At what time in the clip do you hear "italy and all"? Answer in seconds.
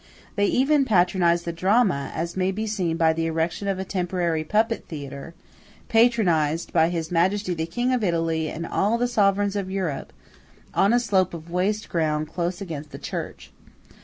8.03-8.97